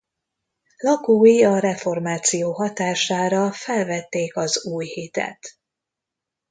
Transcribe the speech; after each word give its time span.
Lakói 0.77 1.43
a 1.43 1.59
reformáció 1.59 2.51
hatására 2.51 3.51
felvették 3.51 4.35
az 4.35 4.65
új 4.65 4.85
hitet. 4.85 5.57